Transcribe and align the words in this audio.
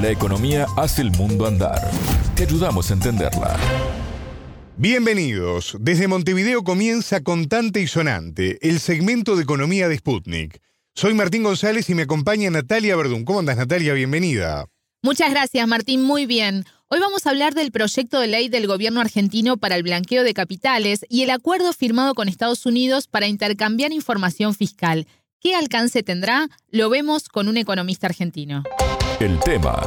La 0.00 0.10
economía 0.12 0.66
hace 0.76 1.02
el 1.02 1.10
mundo 1.10 1.44
andar. 1.44 1.90
Te 2.36 2.44
ayudamos 2.44 2.88
a 2.88 2.94
entenderla. 2.94 3.56
Bienvenidos. 4.76 5.76
Desde 5.80 6.06
Montevideo 6.06 6.62
comienza 6.62 7.24
Contante 7.24 7.80
y 7.80 7.88
Sonante, 7.88 8.58
el 8.60 8.78
segmento 8.78 9.34
de 9.34 9.42
economía 9.42 9.88
de 9.88 9.96
Sputnik. 9.96 10.60
Soy 10.94 11.14
Martín 11.14 11.42
González 11.42 11.90
y 11.90 11.96
me 11.96 12.02
acompaña 12.02 12.48
Natalia 12.48 12.94
Verdún. 12.94 13.24
¿Cómo 13.24 13.40
andas, 13.40 13.56
Natalia? 13.56 13.92
Bienvenida. 13.94 14.66
Muchas 15.02 15.30
gracias, 15.30 15.66
Martín. 15.66 16.04
Muy 16.04 16.26
bien. 16.26 16.64
Hoy 16.86 17.00
vamos 17.00 17.26
a 17.26 17.30
hablar 17.30 17.54
del 17.54 17.72
proyecto 17.72 18.20
de 18.20 18.28
ley 18.28 18.48
del 18.48 18.68
gobierno 18.68 19.00
argentino 19.00 19.56
para 19.56 19.74
el 19.74 19.82
blanqueo 19.82 20.22
de 20.22 20.32
capitales 20.32 21.04
y 21.08 21.22
el 21.22 21.30
acuerdo 21.30 21.72
firmado 21.72 22.14
con 22.14 22.28
Estados 22.28 22.66
Unidos 22.66 23.08
para 23.08 23.26
intercambiar 23.26 23.92
información 23.92 24.54
fiscal. 24.54 25.08
¿Qué 25.40 25.56
alcance 25.56 26.04
tendrá? 26.04 26.48
Lo 26.68 26.88
vemos 26.88 27.28
con 27.28 27.48
un 27.48 27.56
economista 27.56 28.06
argentino. 28.06 28.62
El 29.20 29.40
tema. 29.40 29.82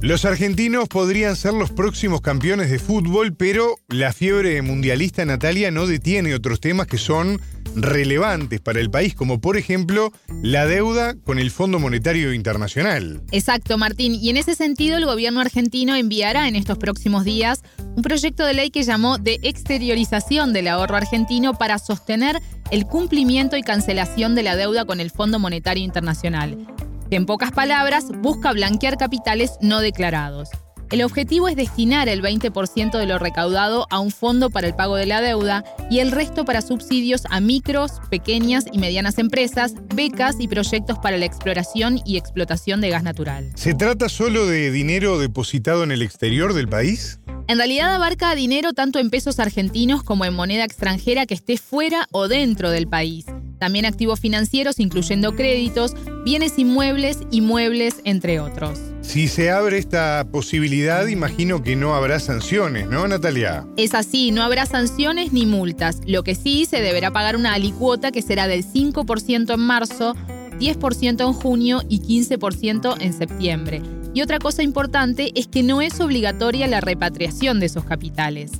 Los 0.00 0.24
argentinos 0.24 0.88
podrían 0.88 1.36
ser 1.36 1.52
los 1.52 1.70
próximos 1.70 2.22
campeones 2.22 2.70
de 2.70 2.78
fútbol, 2.78 3.34
pero 3.34 3.76
la 3.88 4.14
fiebre 4.14 4.62
mundialista 4.62 5.24
Natalia 5.26 5.70
no 5.70 5.86
detiene 5.86 6.34
otros 6.34 6.60
temas 6.60 6.86
que 6.86 6.96
son 6.96 7.42
relevantes 7.74 8.60
para 8.60 8.80
el 8.80 8.90
país, 8.90 9.14
como 9.14 9.40
por 9.40 9.56
ejemplo 9.56 10.12
la 10.42 10.66
deuda 10.66 11.14
con 11.24 11.38
el 11.38 11.50
Fondo 11.50 11.78
Monetario 11.78 12.32
Internacional. 12.32 13.22
Exacto, 13.32 13.76
Martín. 13.76 14.14
Y 14.14 14.30
en 14.30 14.36
ese 14.36 14.54
sentido, 14.54 14.96
el 14.96 15.04
gobierno 15.04 15.40
argentino 15.40 15.96
enviará 15.96 16.48
en 16.48 16.56
estos 16.56 16.78
próximos 16.78 17.24
días 17.24 17.63
un 17.96 18.02
proyecto 18.02 18.44
de 18.44 18.54
ley 18.54 18.70
que 18.70 18.82
llamó 18.82 19.18
de 19.18 19.38
exteriorización 19.42 20.52
del 20.52 20.68
ahorro 20.68 20.96
argentino 20.96 21.54
para 21.54 21.78
sostener 21.78 22.40
el 22.70 22.86
cumplimiento 22.86 23.56
y 23.56 23.62
cancelación 23.62 24.34
de 24.34 24.42
la 24.42 24.56
deuda 24.56 24.84
con 24.84 25.00
el 25.00 25.10
Fondo 25.10 25.38
Monetario 25.38 25.84
Internacional 25.84 26.66
que 27.10 27.16
en 27.16 27.26
pocas 27.26 27.52
palabras 27.52 28.06
busca 28.20 28.52
blanquear 28.52 28.96
capitales 28.96 29.52
no 29.60 29.80
declarados. 29.80 30.50
El 30.94 31.02
objetivo 31.02 31.48
es 31.48 31.56
destinar 31.56 32.08
el 32.08 32.22
20% 32.22 32.96
de 32.96 33.06
lo 33.06 33.18
recaudado 33.18 33.88
a 33.90 33.98
un 33.98 34.12
fondo 34.12 34.48
para 34.48 34.68
el 34.68 34.76
pago 34.76 34.94
de 34.94 35.06
la 35.06 35.20
deuda 35.20 35.64
y 35.90 35.98
el 35.98 36.12
resto 36.12 36.44
para 36.44 36.62
subsidios 36.62 37.24
a 37.30 37.40
micros, 37.40 37.94
pequeñas 38.10 38.66
y 38.72 38.78
medianas 38.78 39.18
empresas, 39.18 39.74
becas 39.92 40.36
y 40.38 40.46
proyectos 40.46 41.00
para 41.00 41.16
la 41.16 41.24
exploración 41.24 42.00
y 42.06 42.16
explotación 42.16 42.80
de 42.80 42.90
gas 42.90 43.02
natural. 43.02 43.50
¿Se 43.56 43.74
trata 43.74 44.08
solo 44.08 44.46
de 44.46 44.70
dinero 44.70 45.18
depositado 45.18 45.82
en 45.82 45.90
el 45.90 46.00
exterior 46.00 46.54
del 46.54 46.68
país? 46.68 47.18
En 47.48 47.58
realidad 47.58 47.92
abarca 47.92 48.36
dinero 48.36 48.72
tanto 48.72 49.00
en 49.00 49.10
pesos 49.10 49.40
argentinos 49.40 50.04
como 50.04 50.24
en 50.24 50.32
moneda 50.32 50.62
extranjera 50.62 51.26
que 51.26 51.34
esté 51.34 51.56
fuera 51.56 52.06
o 52.12 52.28
dentro 52.28 52.70
del 52.70 52.86
país 52.86 53.26
también 53.64 53.86
activos 53.86 54.20
financieros 54.20 54.78
incluyendo 54.78 55.34
créditos, 55.34 55.94
bienes 56.22 56.58
inmuebles 56.58 57.20
y 57.30 57.40
muebles, 57.40 58.02
entre 58.04 58.38
otros. 58.38 58.78
Si 59.00 59.26
se 59.26 59.50
abre 59.50 59.78
esta 59.78 60.26
posibilidad, 60.30 61.06
imagino 61.06 61.62
que 61.62 61.74
no 61.74 61.94
habrá 61.94 62.20
sanciones, 62.20 62.90
¿no, 62.90 63.08
Natalia? 63.08 63.64
Es 63.78 63.94
así, 63.94 64.32
no 64.32 64.42
habrá 64.42 64.66
sanciones 64.66 65.32
ni 65.32 65.46
multas. 65.46 66.00
Lo 66.04 66.24
que 66.24 66.34
sí 66.34 66.66
se 66.66 66.82
deberá 66.82 67.10
pagar 67.10 67.36
una 67.36 67.54
alicuota 67.54 68.12
que 68.12 68.20
será 68.20 68.48
del 68.48 68.66
5% 68.66 69.54
en 69.54 69.60
marzo, 69.60 70.14
10% 70.60 71.26
en 71.26 71.32
junio 71.32 71.80
y 71.88 72.00
15% 72.00 72.96
en 73.00 73.14
septiembre. 73.14 73.80
Y 74.12 74.20
otra 74.20 74.40
cosa 74.40 74.62
importante 74.62 75.32
es 75.34 75.46
que 75.46 75.62
no 75.62 75.80
es 75.80 75.98
obligatoria 76.00 76.66
la 76.66 76.82
repatriación 76.82 77.60
de 77.60 77.66
esos 77.66 77.84
capitales. 77.84 78.52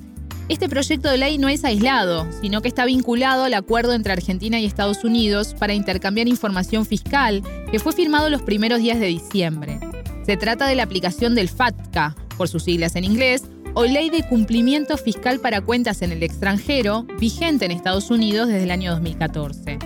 Este 0.47 0.69
proyecto 0.69 1.11
de 1.11 1.17
ley 1.17 1.39
no 1.39 1.49
es 1.49 1.65
aislado, 1.65 2.27
sino 2.43 2.61
que 2.61 2.69
está 2.69 2.85
vinculado 2.85 3.45
al 3.45 3.55
acuerdo 3.55 3.95
entre 3.95 4.13
Argentina 4.13 4.61
y 4.61 4.67
Estados 4.67 5.03
Unidos 5.03 5.55
para 5.59 5.73
intercambiar 5.73 6.29
información 6.29 6.85
fiscal, 6.85 7.43
que 7.71 7.79
fue 7.79 7.95
firmado 7.95 8.29
los 8.29 8.43
primeros 8.43 8.81
días 8.81 9.01
de 9.01 9.07
diciembre. 9.07 9.81
Se 10.27 10.37
trata 10.37 10.67
de 10.67 10.75
la 10.75 10.83
aplicación 10.83 11.35
del 11.35 11.49
FATCA, 11.49 12.15
por 12.37 12.49
sus 12.49 12.65
siglas 12.65 12.95
en 12.95 13.05
inglés, 13.05 13.45
o 13.73 13.85
Ley 13.85 14.11
de 14.11 14.23
Cumplimiento 14.29 14.99
Fiscal 14.99 15.41
para 15.41 15.63
Cuentas 15.63 16.03
en 16.03 16.13
el 16.13 16.23
Extranjero, 16.23 17.07
vigente 17.19 17.65
en 17.65 17.71
Estados 17.71 18.11
Unidos 18.11 18.49
desde 18.49 18.65
el 18.65 18.71
año 18.71 18.93
2014. 18.93 19.79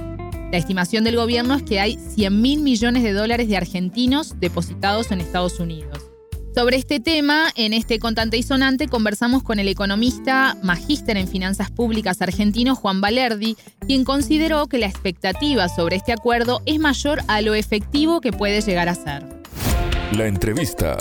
La 0.51 0.59
estimación 0.59 1.05
del 1.05 1.17
gobierno 1.17 1.55
es 1.55 1.63
que 1.63 1.79
hay 1.79 1.99
100 2.17 2.43
mil 2.43 2.63
millones 2.63 3.05
de 3.05 3.13
dólares 3.13 3.49
de 3.49 3.57
argentinos 3.57 4.35
depositados 4.41 5.13
en 5.13 5.21
Estados 5.21 5.61
Unidos. 5.61 5.98
Sobre 6.55 6.77
este 6.77 6.99
tema, 6.99 7.51
en 7.57 7.73
este 7.73 7.99
contante 7.99 8.37
y 8.37 8.43
sonante, 8.43 8.89
conversamos 8.89 9.43
con 9.43 9.59
el 9.59 9.69
economista 9.69 10.57
magíster 10.63 11.17
en 11.17 11.29
finanzas 11.29 11.71
públicas 11.71 12.21
argentino 12.23 12.75
Juan 12.75 13.01
Valerdi, 13.01 13.57
quien 13.87 14.05
consideró 14.05 14.67
que 14.67 14.79
la 14.79 14.87
expectativa 14.87 15.69
sobre 15.69 15.97
este 15.97 16.13
acuerdo 16.13 16.61
es 16.67 16.79
mayor 16.81 17.21
a 17.29 17.43
lo 17.43 17.55
efectivo 17.55 18.21
que 18.21 18.33
puede 18.33 18.61
llegar 18.61 18.89
a 18.89 18.95
ser. 18.95 19.25
La 20.17 20.27
entrevista. 20.27 20.97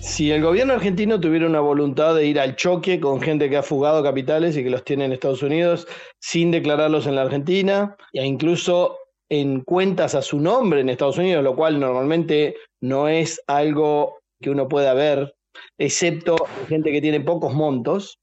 Si 0.00 0.30
el 0.30 0.42
gobierno 0.42 0.74
argentino 0.74 1.18
tuviera 1.18 1.46
una 1.46 1.60
voluntad 1.60 2.14
de 2.14 2.26
ir 2.26 2.38
al 2.38 2.56
choque 2.56 3.00
con 3.00 3.22
gente 3.22 3.48
que 3.48 3.56
ha 3.56 3.62
fugado 3.62 4.02
capitales 4.02 4.56
y 4.56 4.62
que 4.62 4.70
los 4.70 4.84
tiene 4.84 5.06
en 5.06 5.12
Estados 5.12 5.42
Unidos 5.42 5.86
sin 6.18 6.50
declararlos 6.50 7.06
en 7.06 7.14
la 7.14 7.22
Argentina, 7.22 7.96
e 8.12 8.26
incluso 8.26 8.98
en 9.32 9.62
cuentas 9.62 10.14
a 10.14 10.20
su 10.20 10.38
nombre 10.38 10.82
en 10.82 10.90
Estados 10.90 11.16
Unidos, 11.16 11.42
lo 11.42 11.56
cual 11.56 11.80
normalmente 11.80 12.54
no 12.82 13.08
es 13.08 13.40
algo 13.46 14.18
que 14.42 14.50
uno 14.50 14.68
pueda 14.68 14.92
ver, 14.92 15.34
excepto 15.78 16.36
gente 16.68 16.92
que 16.92 17.00
tiene 17.00 17.18
pocos 17.18 17.54
montos. 17.54 18.18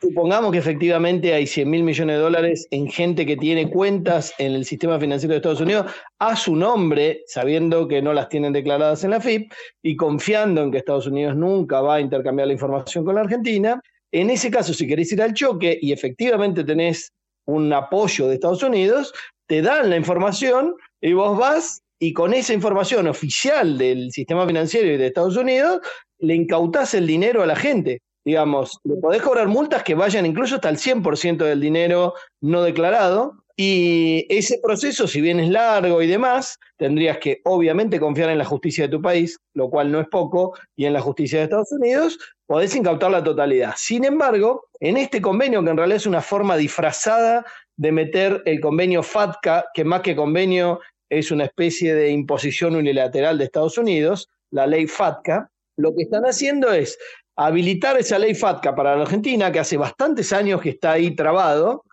Supongamos 0.00 0.52
que 0.52 0.58
efectivamente 0.58 1.34
hay 1.34 1.48
100 1.48 1.68
mil 1.68 1.82
millones 1.82 2.14
de 2.14 2.22
dólares 2.22 2.68
en 2.70 2.88
gente 2.88 3.26
que 3.26 3.36
tiene 3.36 3.68
cuentas 3.68 4.34
en 4.38 4.52
el 4.52 4.64
sistema 4.64 5.00
financiero 5.00 5.32
de 5.32 5.38
Estados 5.38 5.62
Unidos 5.62 5.90
a 6.20 6.36
su 6.36 6.54
nombre, 6.54 7.24
sabiendo 7.26 7.88
que 7.88 8.00
no 8.00 8.12
las 8.12 8.28
tienen 8.28 8.52
declaradas 8.52 9.02
en 9.02 9.10
la 9.10 9.20
FIP 9.20 9.52
y 9.82 9.96
confiando 9.96 10.62
en 10.62 10.70
que 10.70 10.78
Estados 10.78 11.08
Unidos 11.08 11.34
nunca 11.34 11.80
va 11.80 11.96
a 11.96 12.00
intercambiar 12.00 12.46
la 12.46 12.54
información 12.54 13.04
con 13.04 13.16
la 13.16 13.22
Argentina. 13.22 13.80
En 14.12 14.30
ese 14.30 14.48
caso, 14.52 14.72
si 14.72 14.86
querés 14.86 15.10
ir 15.10 15.22
al 15.22 15.34
choque 15.34 15.76
y 15.82 15.90
efectivamente 15.90 16.62
tenés 16.62 17.10
un 17.46 17.72
apoyo 17.72 18.28
de 18.28 18.34
Estados 18.34 18.62
Unidos, 18.62 19.12
te 19.46 19.62
dan 19.62 19.90
la 19.90 19.96
información 19.96 20.74
y 21.00 21.12
vos 21.12 21.38
vas 21.38 21.82
y 21.98 22.12
con 22.12 22.34
esa 22.34 22.52
información 22.52 23.08
oficial 23.08 23.78
del 23.78 24.12
sistema 24.12 24.46
financiero 24.46 24.88
y 24.88 24.96
de 24.96 25.06
Estados 25.06 25.36
Unidos, 25.36 25.80
le 26.18 26.34
incautás 26.34 26.94
el 26.94 27.06
dinero 27.06 27.42
a 27.42 27.46
la 27.46 27.56
gente. 27.56 28.02
Digamos, 28.24 28.78
le 28.84 28.96
podés 28.96 29.22
cobrar 29.22 29.48
multas 29.48 29.82
que 29.82 29.94
vayan 29.94 30.26
incluso 30.26 30.56
hasta 30.56 30.68
el 30.68 30.78
100% 30.78 31.38
del 31.38 31.60
dinero 31.60 32.14
no 32.40 32.62
declarado. 32.62 33.44
Y 33.58 34.26
ese 34.28 34.60
proceso, 34.62 35.08
si 35.08 35.22
bien 35.22 35.40
es 35.40 35.48
largo 35.48 36.02
y 36.02 36.06
demás, 36.06 36.58
tendrías 36.76 37.16
que 37.16 37.40
obviamente 37.44 37.98
confiar 37.98 38.28
en 38.28 38.36
la 38.36 38.44
justicia 38.44 38.84
de 38.84 38.90
tu 38.90 39.00
país, 39.00 39.38
lo 39.54 39.70
cual 39.70 39.90
no 39.90 39.98
es 39.98 40.08
poco, 40.08 40.54
y 40.76 40.84
en 40.84 40.92
la 40.92 41.00
justicia 41.00 41.38
de 41.38 41.44
Estados 41.44 41.72
Unidos, 41.72 42.18
podés 42.46 42.76
incautar 42.76 43.10
la 43.10 43.24
totalidad. 43.24 43.72
Sin 43.76 44.04
embargo, 44.04 44.66
en 44.78 44.98
este 44.98 45.22
convenio, 45.22 45.64
que 45.64 45.70
en 45.70 45.76
realidad 45.78 45.96
es 45.96 46.06
una 46.06 46.20
forma 46.20 46.58
disfrazada 46.58 47.46
de 47.76 47.92
meter 47.92 48.42
el 48.44 48.60
convenio 48.60 49.02
FATCA, 49.02 49.64
que 49.72 49.84
más 49.84 50.02
que 50.02 50.14
convenio 50.14 50.80
es 51.08 51.30
una 51.30 51.44
especie 51.44 51.94
de 51.94 52.10
imposición 52.10 52.76
unilateral 52.76 53.38
de 53.38 53.44
Estados 53.44 53.78
Unidos, 53.78 54.28
la 54.50 54.66
ley 54.66 54.86
FATCA, 54.86 55.50
lo 55.78 55.94
que 55.94 56.02
están 56.02 56.24
haciendo 56.24 56.72
es 56.72 56.98
habilitar 57.36 57.98
esa 57.98 58.18
ley 58.18 58.34
FATCA 58.34 58.74
para 58.74 58.96
la 58.96 59.02
Argentina, 59.02 59.50
que 59.50 59.60
hace 59.60 59.78
bastantes 59.78 60.32
años 60.32 60.60
que 60.60 60.70
está 60.70 60.92
ahí 60.92 61.14
trabado, 61.14 61.84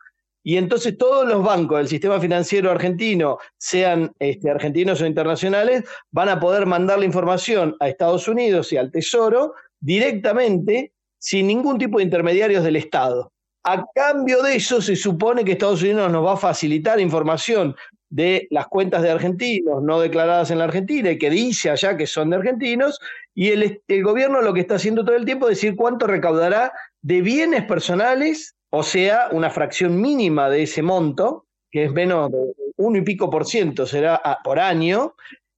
y 0.43 0.57
entonces 0.57 0.97
todos 0.97 1.27
los 1.27 1.43
bancos 1.43 1.77
del 1.77 1.87
sistema 1.87 2.19
financiero 2.19 2.69
argentino, 2.69 3.37
sean 3.57 4.11
este, 4.19 4.51
argentinos 4.51 5.01
o 5.01 5.05
internacionales, 5.05 5.83
van 6.11 6.29
a 6.29 6.39
poder 6.39 6.65
mandar 6.65 6.99
la 6.99 7.05
información 7.05 7.75
a 7.79 7.87
Estados 7.87 8.27
Unidos 8.27 8.71
y 8.73 8.77
al 8.77 8.91
Tesoro 8.91 9.53
directamente 9.79 10.91
sin 11.17 11.47
ningún 11.47 11.77
tipo 11.77 11.97
de 11.97 12.03
intermediarios 12.03 12.63
del 12.63 12.75
Estado. 12.75 13.31
A 13.63 13.85
cambio 13.95 14.43
de 14.43 14.57
eso, 14.57 14.81
se 14.81 14.97
supone 14.97 15.45
que 15.45 15.53
Estados 15.53 15.81
Unidos 15.81 16.11
nos 16.11 16.25
va 16.25 16.33
a 16.33 16.37
facilitar 16.37 16.99
información 16.99 17.73
de 18.09 18.45
las 18.51 18.67
cuentas 18.67 19.01
de 19.01 19.09
argentinos 19.09 19.81
no 19.81 19.99
declaradas 19.99 20.51
en 20.51 20.59
la 20.59 20.65
Argentina 20.65 21.09
y 21.09 21.17
que 21.17 21.29
dice 21.29 21.69
allá 21.69 21.97
que 21.97 22.05
son 22.05 22.29
de 22.29 22.35
argentinos, 22.35 22.99
y 23.33 23.49
el, 23.49 23.81
el 23.87 24.03
gobierno 24.03 24.41
lo 24.41 24.53
que 24.53 24.59
está 24.59 24.75
haciendo 24.75 25.05
todo 25.05 25.15
el 25.15 25.25
tiempo 25.25 25.47
es 25.47 25.57
decir 25.57 25.75
cuánto 25.75 26.05
recaudará 26.05 26.73
de 27.01 27.21
bienes 27.21 27.63
personales, 27.63 28.53
o 28.75 28.81
sea, 28.81 29.27
una 29.31 29.51
fracción 29.51 30.01
mínima 30.01 30.49
de 30.49 30.63
ese 30.63 30.81
monto, 30.81 31.45
que 31.71 31.83
es 31.83 31.91
menos 31.91 32.31
de 32.31 32.53
uno 32.77 32.97
y 32.97 33.01
pico 33.01 33.29
por 33.29 33.45
ciento 33.45 33.85
será 33.85 34.19
por 34.43 34.59
año, 34.59 35.13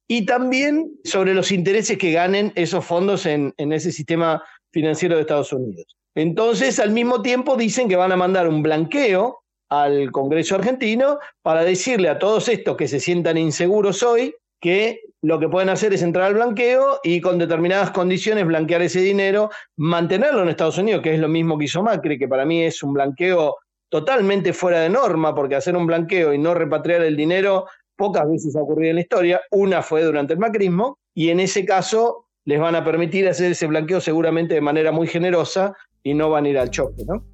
y 0.05 0.25
también 0.25 0.91
sobre 1.05 1.33
los 1.33 1.49
intereses 1.53 1.97
que 1.97 2.11
ganen 2.11 2.51
esos 2.55 2.83
fondos 2.83 3.25
en, 3.25 3.53
en 3.55 3.71
ese 3.71 3.93
sistema 3.93 4.43
financiero 4.73 5.15
de 5.15 5.21
Estados 5.21 5.53
Unidos. 5.53 5.95
Entonces, 6.13 6.77
al 6.77 6.91
mismo 6.91 7.21
tiempo, 7.21 7.55
dicen 7.55 7.87
que 7.87 7.95
van 7.95 8.11
a 8.11 8.17
mandar 8.17 8.49
un 8.49 8.61
blanqueo 8.61 9.43
al 9.69 10.11
Congreso 10.11 10.55
argentino 10.55 11.17
para 11.41 11.63
decirle 11.63 12.09
a 12.09 12.19
todos 12.19 12.49
estos 12.49 12.75
que 12.75 12.89
se 12.89 12.99
sientan 12.99 13.37
inseguros 13.37 14.03
hoy 14.03 14.35
que 14.59 15.01
lo 15.21 15.39
que 15.39 15.49
pueden 15.49 15.69
hacer 15.69 15.93
es 15.93 16.01
entrar 16.01 16.25
al 16.25 16.35
blanqueo 16.35 16.99
y 17.03 17.21
con 17.21 17.37
determinadas 17.37 17.91
condiciones 17.91 18.45
blanquear 18.45 18.81
ese 18.81 18.99
dinero, 18.99 19.49
mantenerlo 19.75 20.43
en 20.43 20.49
Estados 20.49 20.77
Unidos, 20.77 21.01
que 21.01 21.13
es 21.13 21.19
lo 21.19 21.27
mismo 21.27 21.57
que 21.57 21.65
hizo 21.65 21.81
Macri, 21.81 22.17
que 22.17 22.27
para 22.27 22.45
mí 22.45 22.63
es 22.63 22.83
un 22.83 22.93
blanqueo 22.93 23.55
totalmente 23.89 24.53
fuera 24.53 24.81
de 24.81 24.89
norma, 24.89 25.33
porque 25.33 25.55
hacer 25.55 25.75
un 25.75 25.87
blanqueo 25.87 26.33
y 26.33 26.37
no 26.37 26.53
repatriar 26.53 27.01
el 27.01 27.15
dinero 27.15 27.65
pocas 27.95 28.29
veces 28.29 28.55
ha 28.55 28.61
ocurrido 28.61 28.89
en 28.89 28.95
la 28.95 29.01
historia. 29.01 29.41
Una 29.51 29.81
fue 29.81 30.03
durante 30.03 30.33
el 30.33 30.39
macrismo, 30.39 30.99
y 31.13 31.29
en 31.29 31.39
ese 31.39 31.65
caso 31.65 32.27
les 32.43 32.59
van 32.59 32.75
a 32.75 32.83
permitir 32.83 33.27
hacer 33.27 33.51
ese 33.51 33.67
blanqueo 33.67 34.01
seguramente 34.01 34.53
de 34.53 34.61
manera 34.61 34.91
muy 34.91 35.07
generosa 35.07 35.73
y 36.03 36.13
no 36.13 36.29
van 36.29 36.45
a 36.45 36.49
ir 36.49 36.59
al 36.59 36.69
choque, 36.69 37.03
¿no? 37.07 37.25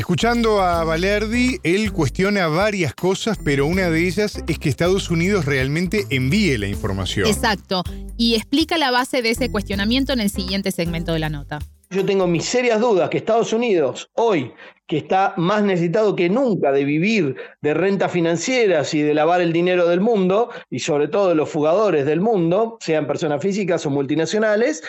Escuchando 0.00 0.62
a 0.62 0.82
Valerdi, 0.82 1.58
él 1.62 1.92
cuestiona 1.92 2.48
varias 2.48 2.94
cosas, 2.94 3.38
pero 3.44 3.66
una 3.66 3.90
de 3.90 4.08
ellas 4.08 4.42
es 4.48 4.58
que 4.58 4.70
Estados 4.70 5.10
Unidos 5.10 5.44
realmente 5.44 6.06
envíe 6.08 6.56
la 6.56 6.68
información. 6.68 7.26
Exacto, 7.28 7.82
y 8.16 8.34
explica 8.34 8.78
la 8.78 8.90
base 8.90 9.20
de 9.20 9.28
ese 9.28 9.50
cuestionamiento 9.50 10.14
en 10.14 10.20
el 10.20 10.30
siguiente 10.30 10.72
segmento 10.72 11.12
de 11.12 11.18
la 11.18 11.28
nota. 11.28 11.58
Yo 11.90 12.02
tengo 12.06 12.26
mis 12.26 12.46
serias 12.46 12.80
dudas 12.80 13.10
que 13.10 13.18
Estados 13.18 13.52
Unidos, 13.52 14.08
hoy, 14.14 14.54
que 14.86 14.96
está 14.96 15.34
más 15.36 15.62
necesitado 15.64 16.16
que 16.16 16.30
nunca 16.30 16.72
de 16.72 16.84
vivir 16.84 17.36
de 17.60 17.74
rentas 17.74 18.10
financieras 18.10 18.94
y 18.94 19.02
de 19.02 19.12
lavar 19.12 19.42
el 19.42 19.52
dinero 19.52 19.86
del 19.86 20.00
mundo, 20.00 20.48
y 20.70 20.78
sobre 20.78 21.08
todo 21.08 21.28
de 21.28 21.34
los 21.34 21.50
fugadores 21.50 22.06
del 22.06 22.22
mundo, 22.22 22.78
sean 22.80 23.06
personas 23.06 23.42
físicas 23.42 23.84
o 23.84 23.90
multinacionales, 23.90 24.82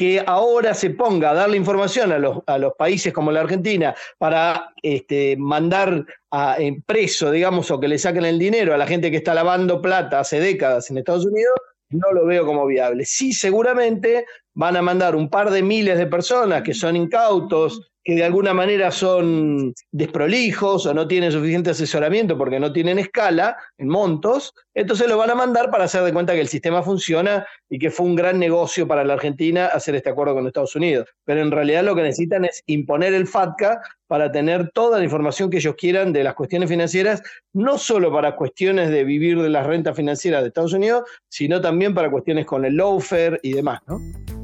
que 0.00 0.24
ahora 0.26 0.72
se 0.72 0.88
ponga 0.88 1.28
a 1.28 1.34
darle 1.34 1.58
información 1.58 2.10
a 2.10 2.18
los, 2.18 2.38
a 2.46 2.56
los 2.56 2.72
países 2.72 3.12
como 3.12 3.30
la 3.30 3.42
Argentina 3.42 3.94
para 4.16 4.72
este, 4.82 5.36
mandar 5.36 6.06
a, 6.30 6.56
preso, 6.86 7.30
digamos, 7.30 7.70
o 7.70 7.78
que 7.78 7.86
le 7.86 7.98
saquen 7.98 8.24
el 8.24 8.38
dinero 8.38 8.72
a 8.72 8.78
la 8.78 8.86
gente 8.86 9.10
que 9.10 9.18
está 9.18 9.34
lavando 9.34 9.82
plata 9.82 10.20
hace 10.20 10.40
décadas 10.40 10.90
en 10.90 10.96
Estados 10.96 11.26
Unidos, 11.26 11.52
no 11.90 12.12
lo 12.12 12.24
veo 12.24 12.46
como 12.46 12.64
viable. 12.64 13.04
Sí, 13.04 13.34
seguramente 13.34 14.24
van 14.54 14.78
a 14.78 14.80
mandar 14.80 15.14
un 15.14 15.28
par 15.28 15.50
de 15.50 15.62
miles 15.62 15.98
de 15.98 16.06
personas 16.06 16.62
que 16.62 16.72
son 16.72 16.96
incautos, 16.96 17.89
que 18.02 18.14
de 18.14 18.24
alguna 18.24 18.54
manera 18.54 18.90
son 18.90 19.74
desprolijos 19.92 20.86
o 20.86 20.94
no 20.94 21.06
tienen 21.06 21.32
suficiente 21.32 21.70
asesoramiento 21.70 22.38
porque 22.38 22.58
no 22.58 22.72
tienen 22.72 22.98
escala 22.98 23.56
en 23.76 23.88
montos, 23.88 24.54
entonces 24.74 25.08
lo 25.08 25.18
van 25.18 25.30
a 25.30 25.34
mandar 25.34 25.70
para 25.70 25.84
hacer 25.84 26.02
de 26.02 26.12
cuenta 26.12 26.32
que 26.32 26.40
el 26.40 26.48
sistema 26.48 26.82
funciona 26.82 27.46
y 27.68 27.78
que 27.78 27.90
fue 27.90 28.06
un 28.06 28.16
gran 28.16 28.38
negocio 28.38 28.88
para 28.88 29.04
la 29.04 29.14
Argentina 29.14 29.66
hacer 29.66 29.94
este 29.94 30.10
acuerdo 30.10 30.34
con 30.34 30.46
Estados 30.46 30.74
Unidos. 30.76 31.08
Pero 31.24 31.42
en 31.42 31.50
realidad 31.50 31.84
lo 31.84 31.94
que 31.94 32.02
necesitan 32.02 32.44
es 32.44 32.62
imponer 32.66 33.12
el 33.12 33.26
FATCA 33.26 33.80
para 34.06 34.32
tener 34.32 34.70
toda 34.72 34.98
la 34.98 35.04
información 35.04 35.50
que 35.50 35.58
ellos 35.58 35.74
quieran 35.76 36.12
de 36.12 36.24
las 36.24 36.34
cuestiones 36.34 36.68
financieras, 36.68 37.22
no 37.52 37.78
solo 37.78 38.10
para 38.12 38.34
cuestiones 38.34 38.90
de 38.90 39.04
vivir 39.04 39.40
de 39.40 39.50
las 39.50 39.66
rentas 39.66 39.94
financieras 39.94 40.42
de 40.42 40.48
Estados 40.48 40.72
Unidos, 40.72 41.04
sino 41.28 41.60
también 41.60 41.94
para 41.94 42.10
cuestiones 42.10 42.46
con 42.46 42.64
el 42.64 42.76
lawfare 42.76 43.38
y 43.42 43.52
demás, 43.52 43.80
¿no? 43.86 44.00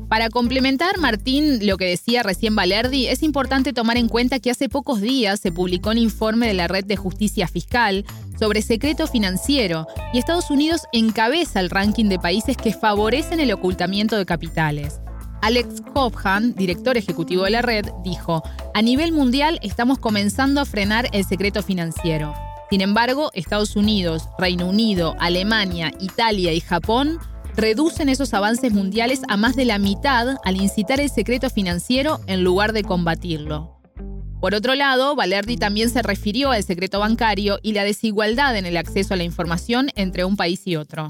Para 0.08 0.30
complementar, 0.30 0.98
Martín, 0.98 1.66
lo 1.66 1.76
que 1.76 1.86
decía 1.86 2.22
recién 2.22 2.54
Valerdi, 2.54 3.08
es 3.08 3.24
importante 3.24 3.72
tomar 3.72 3.96
en 3.96 4.08
cuenta 4.08 4.38
que 4.38 4.52
hace 4.52 4.68
pocos 4.68 5.00
días 5.00 5.40
se 5.40 5.50
publicó 5.50 5.90
un 5.90 5.98
informe 5.98 6.46
de 6.46 6.54
la 6.54 6.68
Red 6.68 6.84
de 6.84 6.96
Justicia 6.96 7.48
Fiscal 7.48 8.04
sobre 8.38 8.62
secreto 8.62 9.08
financiero 9.08 9.88
y 10.12 10.18
Estados 10.18 10.50
Unidos 10.50 10.82
encabeza 10.92 11.58
el 11.58 11.70
ranking 11.70 12.04
de 12.04 12.20
países 12.20 12.56
que 12.56 12.72
favorecen 12.72 13.40
el 13.40 13.52
ocultamiento 13.52 14.16
de 14.16 14.26
capitales. 14.26 15.00
Alex 15.42 15.82
Hobhan, 15.92 16.54
director 16.54 16.96
ejecutivo 16.96 17.42
de 17.42 17.50
la 17.50 17.62
red, 17.62 17.86
dijo, 18.04 18.44
a 18.74 18.82
nivel 18.82 19.10
mundial 19.10 19.58
estamos 19.62 19.98
comenzando 19.98 20.60
a 20.60 20.66
frenar 20.66 21.08
el 21.12 21.24
secreto 21.24 21.64
financiero. 21.64 22.32
Sin 22.70 22.80
embargo, 22.80 23.30
Estados 23.34 23.74
Unidos, 23.74 24.28
Reino 24.38 24.68
Unido, 24.68 25.16
Alemania, 25.18 25.92
Italia 26.00 26.52
y 26.52 26.60
Japón 26.60 27.18
reducen 27.56 28.10
esos 28.10 28.34
avances 28.34 28.72
mundiales 28.72 29.22
a 29.28 29.36
más 29.36 29.56
de 29.56 29.64
la 29.64 29.78
mitad 29.78 30.36
al 30.44 30.56
incitar 30.56 31.00
el 31.00 31.08
secreto 31.08 31.48
financiero 31.48 32.20
en 32.26 32.44
lugar 32.44 32.72
de 32.72 32.82
combatirlo. 32.82 33.72
Por 34.40 34.54
otro 34.54 34.74
lado, 34.74 35.16
Valerdi 35.16 35.56
también 35.56 35.88
se 35.88 36.02
refirió 36.02 36.50
al 36.50 36.62
secreto 36.62 37.00
bancario 37.00 37.58
y 37.62 37.72
la 37.72 37.84
desigualdad 37.84 38.56
en 38.56 38.66
el 38.66 38.76
acceso 38.76 39.14
a 39.14 39.16
la 39.16 39.24
información 39.24 39.88
entre 39.96 40.24
un 40.24 40.36
país 40.36 40.66
y 40.66 40.76
otro. 40.76 41.08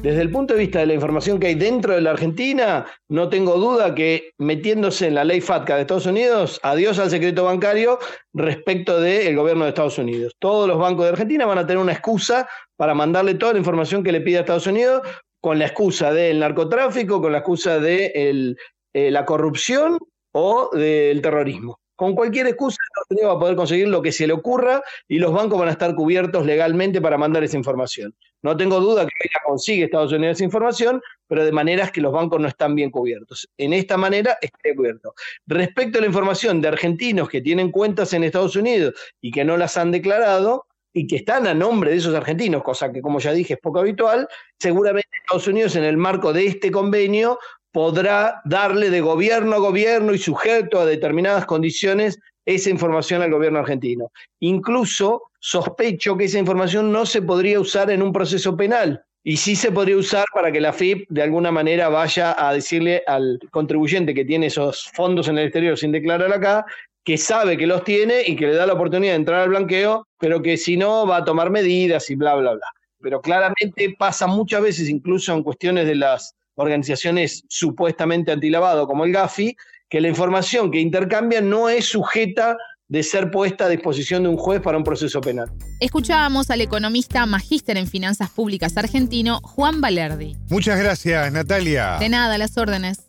Desde 0.00 0.22
el 0.22 0.30
punto 0.30 0.54
de 0.54 0.60
vista 0.60 0.78
de 0.78 0.86
la 0.86 0.94
información 0.94 1.40
que 1.40 1.48
hay 1.48 1.56
dentro 1.56 1.92
de 1.92 2.00
la 2.00 2.10
Argentina, 2.10 2.86
no 3.08 3.28
tengo 3.28 3.56
duda 3.56 3.94
que 3.94 4.30
metiéndose 4.38 5.08
en 5.08 5.16
la 5.16 5.24
ley 5.24 5.40
FATCA 5.40 5.74
de 5.74 5.80
Estados 5.82 6.06
Unidos, 6.06 6.60
adiós 6.62 7.00
al 7.00 7.10
secreto 7.10 7.44
bancario 7.44 7.98
respecto 8.32 9.00
del 9.00 9.34
gobierno 9.34 9.64
de 9.64 9.70
Estados 9.70 9.98
Unidos. 9.98 10.34
Todos 10.38 10.68
los 10.68 10.78
bancos 10.78 11.04
de 11.04 11.10
Argentina 11.10 11.46
van 11.46 11.58
a 11.58 11.66
tener 11.66 11.82
una 11.82 11.92
excusa 11.92 12.48
para 12.76 12.94
mandarle 12.94 13.34
toda 13.34 13.54
la 13.54 13.58
información 13.58 14.04
que 14.04 14.12
le 14.12 14.20
pide 14.20 14.38
a 14.38 14.40
Estados 14.40 14.68
Unidos 14.68 15.02
con 15.40 15.58
la 15.58 15.66
excusa 15.66 16.12
del 16.12 16.40
narcotráfico, 16.40 17.20
con 17.20 17.32
la 17.32 17.38
excusa 17.38 17.78
de 17.78 18.56
eh, 18.94 19.10
la 19.10 19.24
corrupción 19.24 19.98
o 20.32 20.70
del 20.72 21.22
terrorismo. 21.22 21.80
Con 21.98 22.14
cualquier 22.14 22.46
excusa, 22.46 22.76
Estados 22.80 23.10
Unidos 23.10 23.30
va 23.30 23.36
a 23.36 23.40
poder 23.40 23.56
conseguir 23.56 23.88
lo 23.88 24.00
que 24.00 24.12
se 24.12 24.28
le 24.28 24.32
ocurra 24.32 24.80
y 25.08 25.18
los 25.18 25.32
bancos 25.32 25.58
van 25.58 25.68
a 25.68 25.72
estar 25.72 25.96
cubiertos 25.96 26.46
legalmente 26.46 27.00
para 27.00 27.18
mandar 27.18 27.42
esa 27.42 27.56
información. 27.56 28.14
No 28.40 28.56
tengo 28.56 28.78
duda 28.78 29.02
que 29.04 29.10
ella 29.24 29.40
consigue 29.44 29.84
Estados 29.84 30.12
Unidos 30.12 30.36
esa 30.36 30.44
información, 30.44 31.02
pero 31.26 31.44
de 31.44 31.50
maneras 31.50 31.90
que 31.90 32.00
los 32.00 32.12
bancos 32.12 32.40
no 32.40 32.46
están 32.46 32.76
bien 32.76 32.92
cubiertos. 32.92 33.48
En 33.58 33.72
esta 33.72 33.96
manera 33.96 34.38
estaría 34.40 34.76
cubierto. 34.76 35.12
Respecto 35.48 35.98
a 35.98 36.02
la 36.02 36.06
información 36.06 36.60
de 36.60 36.68
argentinos 36.68 37.28
que 37.28 37.40
tienen 37.40 37.72
cuentas 37.72 38.12
en 38.12 38.22
Estados 38.22 38.54
Unidos 38.54 38.94
y 39.20 39.32
que 39.32 39.44
no 39.44 39.56
las 39.56 39.76
han 39.76 39.90
declarado, 39.90 40.67
y 40.98 41.06
que 41.06 41.16
están 41.16 41.46
a 41.46 41.54
nombre 41.54 41.92
de 41.92 41.96
esos 41.96 42.14
argentinos, 42.14 42.64
cosa 42.64 42.90
que 42.90 43.00
como 43.00 43.20
ya 43.20 43.32
dije 43.32 43.54
es 43.54 43.60
poco 43.60 43.78
habitual, 43.78 44.26
seguramente 44.58 45.08
Estados 45.22 45.46
Unidos 45.46 45.76
en 45.76 45.84
el 45.84 45.96
marco 45.96 46.32
de 46.32 46.46
este 46.46 46.72
convenio 46.72 47.38
podrá 47.70 48.40
darle 48.44 48.90
de 48.90 49.00
gobierno 49.00 49.54
a 49.54 49.58
gobierno 49.58 50.12
y 50.12 50.18
sujeto 50.18 50.80
a 50.80 50.86
determinadas 50.86 51.46
condiciones 51.46 52.18
esa 52.44 52.70
información 52.70 53.22
al 53.22 53.30
gobierno 53.30 53.60
argentino. 53.60 54.10
Incluso 54.40 55.30
sospecho 55.38 56.16
que 56.16 56.24
esa 56.24 56.40
información 56.40 56.90
no 56.90 57.06
se 57.06 57.22
podría 57.22 57.60
usar 57.60 57.92
en 57.92 58.02
un 58.02 58.12
proceso 58.12 58.56
penal 58.56 59.04
y 59.22 59.36
sí 59.36 59.54
se 59.54 59.70
podría 59.70 59.96
usar 59.96 60.24
para 60.32 60.50
que 60.50 60.60
la 60.60 60.72
FIP 60.72 61.06
de 61.10 61.22
alguna 61.22 61.52
manera 61.52 61.88
vaya 61.88 62.34
a 62.38 62.52
decirle 62.52 63.04
al 63.06 63.38
contribuyente 63.50 64.14
que 64.14 64.24
tiene 64.24 64.46
esos 64.46 64.90
fondos 64.94 65.28
en 65.28 65.38
el 65.38 65.44
exterior 65.44 65.78
sin 65.78 65.92
declarar 65.92 66.32
acá 66.32 66.64
que 67.08 67.16
sabe 67.16 67.56
que 67.56 67.66
los 67.66 67.84
tiene 67.84 68.20
y 68.26 68.36
que 68.36 68.46
le 68.46 68.54
da 68.54 68.66
la 68.66 68.74
oportunidad 68.74 69.12
de 69.12 69.16
entrar 69.16 69.40
al 69.40 69.48
blanqueo, 69.48 70.06
pero 70.18 70.42
que 70.42 70.58
si 70.58 70.76
no 70.76 71.06
va 71.06 71.16
a 71.16 71.24
tomar 71.24 71.48
medidas 71.48 72.10
y 72.10 72.16
bla, 72.16 72.34
bla, 72.34 72.52
bla. 72.52 72.66
Pero 73.00 73.22
claramente 73.22 73.96
pasa 73.98 74.26
muchas 74.26 74.60
veces, 74.60 74.90
incluso 74.90 75.32
en 75.32 75.42
cuestiones 75.42 75.86
de 75.86 75.94
las 75.94 76.34
organizaciones 76.56 77.44
supuestamente 77.48 78.30
antilavado 78.30 78.86
como 78.86 79.06
el 79.06 79.12
GAFI, 79.12 79.56
que 79.88 80.02
la 80.02 80.08
información 80.08 80.70
que 80.70 80.80
intercambian 80.80 81.48
no 81.48 81.70
es 81.70 81.86
sujeta 81.86 82.58
de 82.88 83.02
ser 83.02 83.30
puesta 83.30 83.64
a 83.64 83.68
disposición 83.70 84.24
de 84.24 84.28
un 84.28 84.36
juez 84.36 84.60
para 84.60 84.76
un 84.76 84.84
proceso 84.84 85.22
penal. 85.22 85.50
Escuchábamos 85.80 86.50
al 86.50 86.60
economista 86.60 87.24
magíster 87.24 87.78
en 87.78 87.86
finanzas 87.86 88.28
públicas 88.28 88.76
argentino 88.76 89.40
Juan 89.42 89.80
Valerdi. 89.80 90.36
Muchas 90.50 90.78
gracias, 90.78 91.32
Natalia. 91.32 91.96
De 92.00 92.10
nada, 92.10 92.36
las 92.36 92.58
órdenes. 92.58 93.06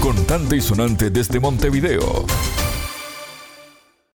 Contante 0.00 0.56
y 0.56 0.60
sonante 0.60 1.10
desde 1.10 1.38
Montevideo. 1.38 2.26